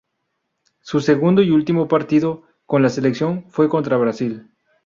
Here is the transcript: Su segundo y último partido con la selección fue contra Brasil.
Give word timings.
Su 0.79 0.99
segundo 0.99 1.43
y 1.43 1.51
último 1.51 1.87
partido 1.87 2.41
con 2.65 2.81
la 2.81 2.89
selección 2.89 3.45
fue 3.51 3.69
contra 3.69 3.97
Brasil. 3.97 4.49